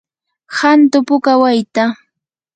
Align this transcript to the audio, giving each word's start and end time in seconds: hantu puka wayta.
hantu 0.59 0.97
puka 1.07 1.33
wayta. 1.41 1.83